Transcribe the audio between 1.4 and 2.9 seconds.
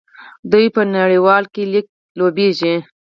لیګ کې لوبېږي.